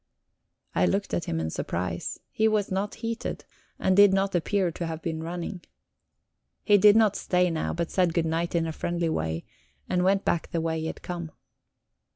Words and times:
I 0.73 0.87
looked 0.87 1.13
at 1.13 1.25
him 1.25 1.39
in 1.39 1.51
surprise; 1.51 2.19
he 2.31 2.47
was 2.47 2.71
not 2.71 2.95
heated, 2.95 3.45
and 3.77 3.95
did 3.95 4.13
not 4.15 4.33
appear 4.33 4.71
to 4.71 4.87
have 4.87 4.99
been 5.03 5.21
running. 5.21 5.61
He 6.63 6.79
did 6.79 6.95
not 6.95 7.15
stay 7.15 7.51
now, 7.51 7.71
but 7.75 7.91
said 7.91 8.15
good 8.15 8.25
night 8.25 8.55
in 8.55 8.65
a 8.65 8.71
friendly 8.73 9.09
way, 9.09 9.45
and 9.87 10.03
went 10.03 10.25
back 10.25 10.49
the 10.49 10.59
way 10.59 10.79
he 10.79 10.87
had 10.87 11.03
come. 11.03 11.29